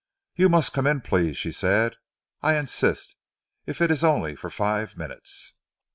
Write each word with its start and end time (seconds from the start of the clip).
"You 0.35 0.49
must 0.49 0.73
come 0.73 0.87
in, 0.87 1.01
please," 1.01 1.37
she 1.37 1.51
said. 1.51 1.95
"I 2.41 2.57
insist, 2.57 3.15
if 3.67 3.81
it 3.81 3.91
is 3.91 4.03
only 4.03 4.35
for 4.35 4.49
five 4.49 4.97
minutes." 4.97 5.53